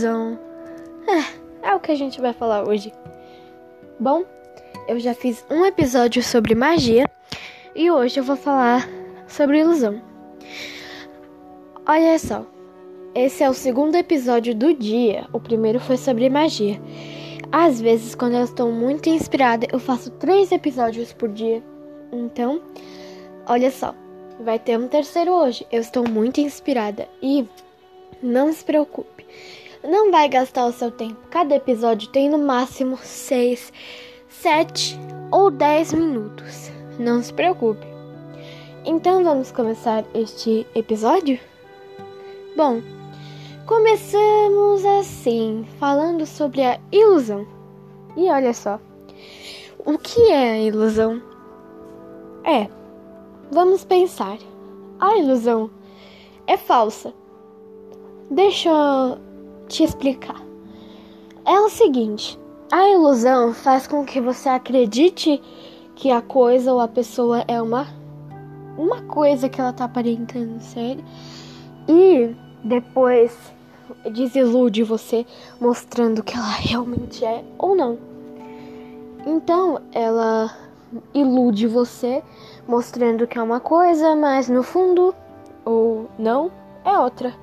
ilusão. 0.00 0.38
É, 1.62 1.70
é 1.70 1.74
o 1.74 1.80
que 1.80 1.92
a 1.92 1.94
gente 1.94 2.20
vai 2.20 2.32
falar 2.32 2.66
hoje. 2.66 2.92
Bom, 3.98 4.24
eu 4.88 4.98
já 4.98 5.14
fiz 5.14 5.44
um 5.50 5.64
episódio 5.64 6.22
sobre 6.22 6.54
magia 6.54 7.08
e 7.74 7.90
hoje 7.90 8.18
eu 8.18 8.24
vou 8.24 8.36
falar 8.36 8.88
sobre 9.28 9.60
ilusão. 9.60 10.00
Olha 11.86 12.18
só, 12.18 12.46
esse 13.14 13.42
é 13.42 13.50
o 13.50 13.54
segundo 13.54 13.94
episódio 13.94 14.54
do 14.54 14.72
dia. 14.72 15.26
O 15.32 15.40
primeiro 15.40 15.78
foi 15.80 15.96
sobre 15.96 16.30
magia. 16.30 16.80
Às 17.52 17.80
vezes, 17.80 18.14
quando 18.14 18.34
eu 18.34 18.44
estou 18.44 18.70
muito 18.70 19.08
inspirada, 19.08 19.66
eu 19.72 19.78
faço 19.78 20.10
três 20.12 20.52
episódios 20.52 21.12
por 21.12 21.28
dia. 21.28 21.62
Então, 22.12 22.62
olha 23.46 23.70
só, 23.70 23.94
vai 24.40 24.58
ter 24.58 24.78
um 24.78 24.86
terceiro 24.86 25.32
hoje. 25.32 25.66
Eu 25.70 25.80
estou 25.80 26.08
muito 26.08 26.40
inspirada 26.40 27.08
e 27.20 27.44
não 28.22 28.52
se 28.52 28.64
preocupe. 28.64 29.26
Não 29.82 30.10
vai 30.10 30.28
gastar 30.28 30.66
o 30.66 30.72
seu 30.72 30.90
tempo. 30.90 31.16
Cada 31.30 31.54
episódio 31.54 32.08
tem 32.08 32.28
no 32.28 32.38
máximo 32.38 32.98
6, 32.98 33.72
7 34.28 34.98
ou 35.30 35.50
10 35.50 35.94
minutos. 35.94 36.70
Não 36.98 37.22
se 37.22 37.32
preocupe. 37.32 37.86
Então 38.84 39.24
vamos 39.24 39.50
começar 39.50 40.04
este 40.14 40.66
episódio? 40.74 41.38
Bom, 42.56 42.82
começamos 43.66 44.84
assim, 44.84 45.66
falando 45.78 46.26
sobre 46.26 46.62
a 46.62 46.78
ilusão. 46.92 47.46
E 48.16 48.28
olha 48.30 48.52
só, 48.52 48.78
o 49.78 49.96
que 49.96 50.30
é 50.30 50.50
a 50.50 50.60
ilusão? 50.60 51.22
É, 52.44 52.68
vamos 53.50 53.82
pensar. 53.84 54.36
A 54.98 55.16
ilusão 55.16 55.70
é 56.46 56.58
falsa. 56.58 57.14
Deixa 58.30 58.70
te 59.70 59.84
explicar. 59.84 60.42
É 61.46 61.58
o 61.60 61.68
seguinte: 61.70 62.38
a 62.70 62.88
ilusão 62.90 63.54
faz 63.54 63.86
com 63.86 64.04
que 64.04 64.20
você 64.20 64.48
acredite 64.48 65.40
que 65.94 66.10
a 66.10 66.20
coisa 66.20 66.72
ou 66.72 66.80
a 66.80 66.88
pessoa 66.88 67.44
é 67.48 67.60
uma 67.62 67.86
uma 68.76 69.02
coisa 69.02 69.48
que 69.48 69.60
ela 69.60 69.72
tá 69.72 69.84
aparentando 69.84 70.60
ser 70.60 70.98
e 71.88 72.34
depois 72.64 73.36
desilude 74.12 74.82
você 74.82 75.26
mostrando 75.60 76.22
que 76.22 76.36
ela 76.36 76.52
realmente 76.52 77.24
é 77.24 77.44
ou 77.58 77.74
não. 77.74 77.98
Então, 79.26 79.82
ela 79.92 80.50
ilude 81.12 81.66
você 81.66 82.22
mostrando 82.66 83.26
que 83.26 83.38
é 83.38 83.42
uma 83.42 83.60
coisa, 83.60 84.16
mas 84.16 84.48
no 84.48 84.62
fundo 84.62 85.14
ou 85.64 86.08
não 86.18 86.50
é 86.84 86.96
outra. 86.98 87.34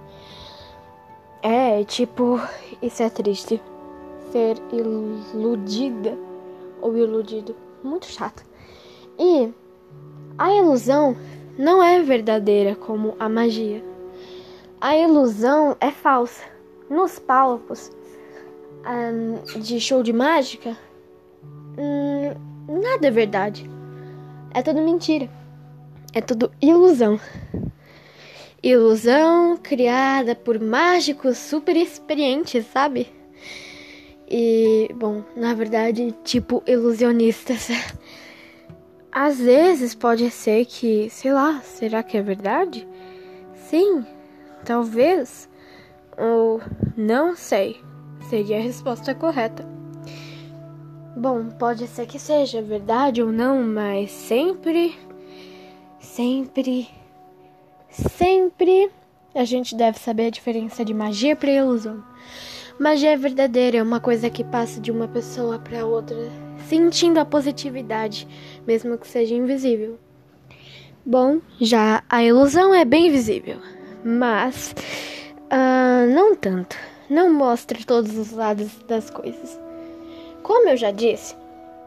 É, 1.42 1.84
tipo, 1.84 2.40
isso 2.82 3.04
é 3.04 3.10
triste. 3.10 3.62
Ser 4.32 4.58
iludida 4.72 6.18
ou 6.82 6.98
iludido. 6.98 7.56
Muito 7.84 8.08
chato. 8.08 8.44
E 9.20 9.52
a 10.38 10.54
ilusão 10.54 11.16
não 11.58 11.82
é 11.82 12.02
verdadeira 12.02 12.76
como 12.76 13.16
a 13.20 13.30
magia. 13.30 13.84
A 14.82 14.98
ilusão 14.98 15.76
é 15.80 15.92
falsa. 15.92 16.44
Nos 16.90 17.20
palcos 17.20 17.92
um, 18.86 19.60
de 19.60 19.80
show 19.80 20.02
de 20.02 20.14
mágica, 20.14 20.78
um, 21.78 22.82
nada 22.82 23.08
é 23.08 23.12
verdade. 23.12 23.70
É 24.54 24.62
tudo 24.62 24.82
mentira. 24.82 25.30
É 26.14 26.22
tudo 26.22 26.52
ilusão 26.62 27.20
ilusão 28.62 29.58
criada 29.58 30.36
por 30.36 30.60
mágicos 30.60 31.38
super 31.38 31.76
experientes, 31.76 32.66
sabe? 32.68 33.08
E, 34.30 34.90
bom, 34.96 35.24
na 35.36 35.54
verdade, 35.54 36.14
tipo 36.24 36.62
ilusionistas. 36.68 37.70
Às 39.12 39.40
vezes 39.40 39.96
pode 39.96 40.30
ser 40.30 40.66
que, 40.66 41.10
sei 41.10 41.34
lá, 41.34 41.62
será 41.62 42.04
que 42.04 42.18
é 42.18 42.22
verdade? 42.22 42.88
Sim, 43.56 44.06
talvez. 44.66 45.50
Ou 46.18 46.62
não 46.96 47.36
sei. 47.36 47.82
Seria 48.30 48.58
a 48.58 48.62
resposta 48.62 49.16
correta. 49.16 49.66
Bom, 51.16 51.46
pode 51.50 51.88
ser 51.88 52.06
que 52.06 52.20
seja 52.20 52.62
verdade 52.62 53.24
ou 53.24 53.32
não, 53.32 53.64
mas 53.64 54.12
sempre, 54.12 54.96
sempre 56.00 56.88
Sempre 58.16 58.92
a 59.34 59.44
gente 59.44 59.76
deve 59.76 59.98
saber 59.98 60.28
a 60.28 60.32
diferença 60.32 60.86
de 60.86 60.94
magia 60.94 61.36
para 61.36 61.52
ilusão. 61.52 62.04
Magia 62.80 63.14
é 63.14 63.18
verdadeira, 63.18 63.78
é 63.78 63.84
uma 63.84 64.00
coisa 64.00 64.30
que 64.30 64.44
passa 64.44 64.80
de 64.80 64.92
uma 64.92 65.08
pessoa 65.08 65.58
para 65.58 65.84
outra, 65.84 66.16
sentindo 66.68 67.20
a 67.20 67.26
positividade, 67.26 68.28
mesmo 68.68 68.98
que 69.00 69.08
seja 69.08 69.34
invisível. 69.34 69.98
Bom, 71.04 71.40
já 71.60 72.04
a 72.08 72.24
ilusão 72.24 72.74
é 72.74 72.86
bem 72.86 73.10
visível, 73.10 73.58
mas 74.04 74.76
uh, 75.46 76.14
não 76.14 76.36
tanto. 76.36 76.78
Não 77.10 77.34
mostra 77.34 77.80
todos 77.86 78.16
os 78.18 78.32
lados 78.32 78.78
das 78.88 79.10
coisas. 79.10 79.60
Como 80.44 80.70
eu 80.70 80.78
já 80.78 80.92
disse, 80.92 81.36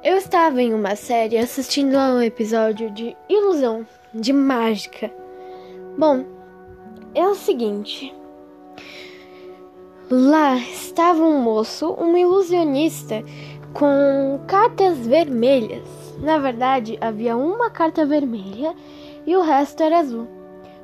eu 0.03 0.17
estava 0.17 0.61
em 0.61 0.73
uma 0.73 0.97
série 0.97 1.37
assistindo 1.37 1.95
a 1.97 2.15
um 2.15 2.23
episódio 2.23 2.91
de 2.91 3.15
ilusão, 3.29 3.87
de 4.15 4.33
mágica. 4.33 5.20
Bom, 5.99 6.25
é 7.15 7.27
o 7.27 7.35
seguinte. 7.35 8.15
Lá 10.11 10.57
estava 10.57 11.23
um 11.23 11.41
moço, 11.41 11.95
um 11.99 12.17
ilusionista, 12.17 13.23
com 13.73 14.41
cartas 14.47 14.99
vermelhas. 15.07 15.87
Na 16.19 16.39
verdade, 16.39 16.99
havia 17.01 17.37
uma 17.37 17.71
carta 17.71 18.05
vermelha 18.05 18.75
e 19.27 19.37
o 19.37 19.43
resto 19.43 19.83
era 19.83 19.99
azul. 19.99 20.27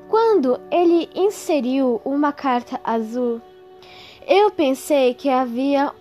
Quando 0.08 0.60
ele 0.70 1.08
inseriu 1.14 2.00
uma 2.04 2.32
carta 2.32 2.80
azul, 2.84 3.40
eu 4.26 4.50
pensei 4.50 5.14
que 5.14 5.28
havia 5.28 5.92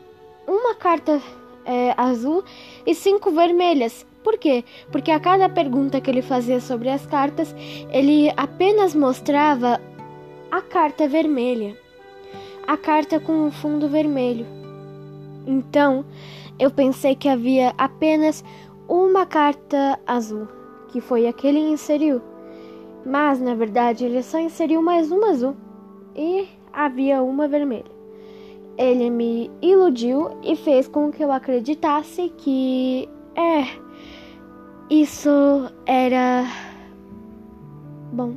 uma 0.47 0.75
carta 0.75 1.22
é, 1.66 1.93
azul 1.97 2.43
e 2.85 2.94
cinco 2.94 3.31
vermelhas, 3.31 4.06
por 4.25 4.40
quê? 4.40 4.66
Porque 4.91 5.12
a 5.12 5.19
cada 5.19 5.47
pergunta 5.47 6.01
que 6.01 6.09
ele 6.09 6.23
fazia 6.23 6.59
sobre 6.59 6.90
as 6.90 7.06
cartas, 7.06 7.56
ele 7.91 8.34
apenas 8.35 8.96
mostrava 8.96 9.79
a 10.50 10.62
carta 10.62 11.07
vermelha, 11.07 11.78
a 12.66 12.75
carta 12.75 13.19
com 13.19 13.47
o 13.47 13.51
fundo 13.51 13.88
vermelho. 13.88 14.47
Então, 15.46 16.03
eu 16.57 16.72
pensei 16.72 17.16
que 17.16 17.29
havia 17.29 17.75
apenas 17.78 18.44
uma 18.90 19.28
carta 19.28 20.00
azul, 20.07 20.47
que 20.88 21.00
foi 21.00 21.28
a 21.28 21.34
que 21.34 21.46
ele 21.46 21.59
inseriu. 21.59 22.19
Mas, 23.06 23.40
na 23.40 23.53
verdade, 23.53 24.06
ele 24.06 24.23
só 24.23 24.40
inseriu 24.40 24.81
mais 24.81 25.12
uma 25.12 25.29
azul 25.29 25.56
e 26.16 26.47
havia 26.73 27.22
uma 27.22 27.47
vermelha. 27.47 27.94
Ele 28.78 29.09
me 29.09 29.50
iludiu 29.62 30.38
e 30.44 30.56
fez 30.56 30.88
com 30.88 31.12
que 31.12 31.24
eu 31.24 31.31
acreditasse 31.31 32.30
que 32.38 33.08
é 33.36 33.86
isso 34.90 35.30
era. 35.86 36.46
Bom, 38.12 38.35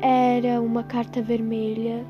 era 0.00 0.60
uma 0.60 0.84
carta 0.84 1.20
vermelha. 1.20 2.04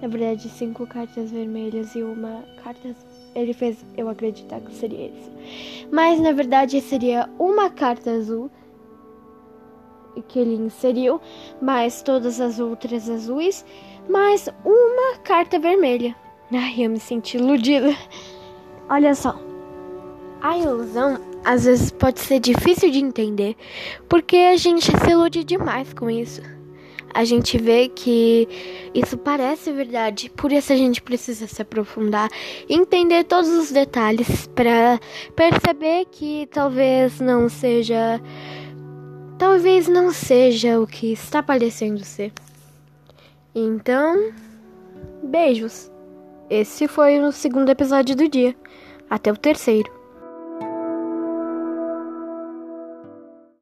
Na 0.00 0.08
verdade, 0.08 0.48
cinco 0.48 0.86
cartas 0.86 1.30
vermelhas 1.30 1.94
e 1.94 2.02
uma 2.02 2.44
carta 2.62 2.88
azul. 2.88 3.08
Ele 3.34 3.52
fez 3.52 3.84
eu 3.96 4.08
acreditar 4.08 4.60
que 4.60 4.72
seria 4.74 5.06
isso. 5.06 5.30
Mas 5.90 6.20
na 6.20 6.32
verdade 6.32 6.80
seria 6.80 7.28
uma 7.38 7.70
carta 7.70 8.10
azul 8.10 8.50
que 10.28 10.38
ele 10.38 10.54
inseriu, 10.54 11.20
mais 11.60 12.02
todas 12.02 12.40
as 12.40 12.58
outras 12.58 13.08
azuis, 13.08 13.64
mais 14.08 14.48
uma 14.64 15.18
carta 15.18 15.58
vermelha. 15.58 16.14
Ai, 16.52 16.74
eu 16.78 16.90
me 16.90 17.00
senti 17.00 17.36
iludida. 17.36 17.96
Olha 18.88 19.14
só. 19.14 19.38
A 20.40 20.58
ilusão 20.58 21.18
às 21.44 21.64
vezes 21.64 21.90
pode 21.90 22.20
ser 22.20 22.40
difícil 22.40 22.90
de 22.90 22.98
entender, 22.98 23.56
porque 24.08 24.36
a 24.36 24.56
gente 24.56 24.84
se 24.84 25.10
ilude 25.10 25.44
demais 25.44 25.92
com 25.92 26.10
isso. 26.10 26.42
A 27.14 27.24
gente 27.24 27.58
vê 27.58 27.88
que 27.88 28.48
isso 28.94 29.18
parece 29.18 29.70
verdade, 29.70 30.30
por 30.30 30.50
isso 30.50 30.72
a 30.72 30.76
gente 30.76 31.02
precisa 31.02 31.46
se 31.46 31.60
aprofundar 31.60 32.30
entender 32.68 33.24
todos 33.24 33.50
os 33.50 33.70
detalhes 33.70 34.46
para 34.46 34.98
perceber 35.36 36.06
que 36.10 36.48
talvez 36.50 37.20
não 37.20 37.50
seja 37.50 38.18
talvez 39.38 39.88
não 39.88 40.10
seja 40.10 40.80
o 40.80 40.86
que 40.86 41.12
está 41.12 41.42
parecendo 41.42 42.02
ser. 42.02 42.32
Então, 43.54 44.32
beijos. 45.22 45.90
Esse 46.48 46.88
foi 46.88 47.20
o 47.20 47.30
segundo 47.30 47.68
episódio 47.68 48.16
do 48.16 48.28
dia. 48.28 48.54
Até 49.10 49.30
o 49.30 49.36
terceiro. 49.36 50.01